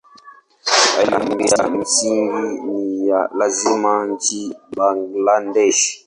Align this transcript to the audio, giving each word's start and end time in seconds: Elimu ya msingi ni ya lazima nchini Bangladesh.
Elimu 1.01 1.39
ya 1.41 1.69
msingi 1.69 2.57
ni 2.65 3.07
ya 3.07 3.29
lazima 3.37 4.05
nchini 4.07 4.55
Bangladesh. 4.77 5.99